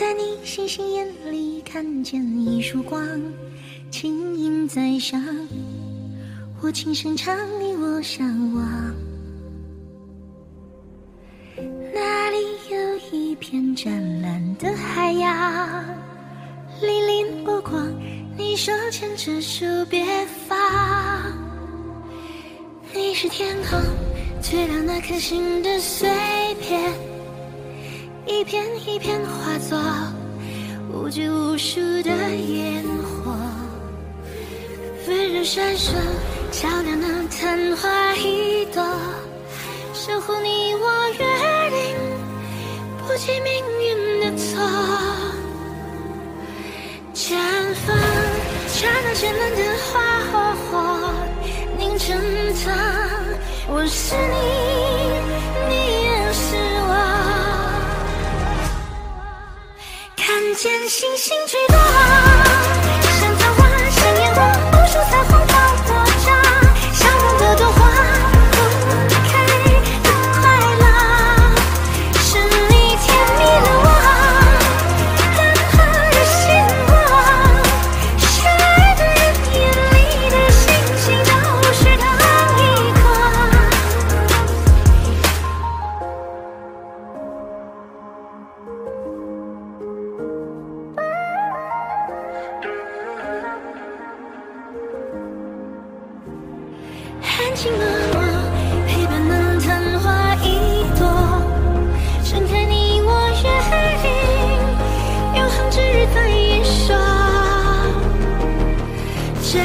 [0.00, 3.06] 在你星星眼里看见一束光，
[3.90, 5.22] 轻盈在上。
[6.62, 8.94] 我轻声唱，你我相望。
[11.92, 12.38] 那里
[12.70, 13.92] 有一片湛
[14.22, 15.84] 蓝的海洋，
[16.80, 17.86] 粼粼波光。
[18.38, 20.02] 你手牵着手，别
[20.48, 20.58] 放。
[22.94, 23.78] 你是天空
[24.40, 26.08] 最亮那颗星的碎
[26.58, 26.90] 片，
[28.40, 29.78] 一片一片化作
[30.90, 33.36] 无拘无束的烟火，
[35.06, 35.92] 温柔闪烁。
[36.50, 38.82] 照亮那昙花一朵，
[39.92, 41.18] 守护你我约
[41.68, 41.94] 定，
[43.06, 44.58] 不计命运的错。
[47.12, 47.36] 绽
[47.84, 47.94] 放，
[48.68, 50.00] 刹那绚烂的花
[50.32, 50.32] 火
[50.64, 51.12] 火，
[51.76, 52.18] 凝成
[52.64, 52.72] 汤。
[53.68, 54.59] 我是你，
[97.60, 98.16] 安静的我，
[98.88, 99.68] 陪伴那昙
[100.00, 100.48] 花一
[100.98, 101.04] 朵，
[102.24, 103.44] 盛开你我约
[104.00, 104.08] 定，
[105.36, 106.96] 永恒之日在眼说。
[109.42, 109.60] 绽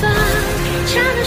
[0.00, 0.10] 放，
[0.88, 1.22] 刹那